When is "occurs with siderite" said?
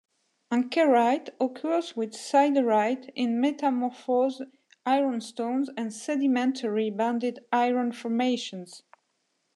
1.39-3.11